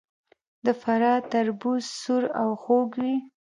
[0.65, 3.15] د فراه تربوز سور او خوږ وي.